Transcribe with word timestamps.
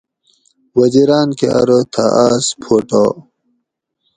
وزیراۤن 0.79 1.29
کہ 1.37 1.47
اۤرو 1.57 1.79
تھہ 1.93 2.05
آۤس 2.25 2.45
پھوٹا 2.61 3.03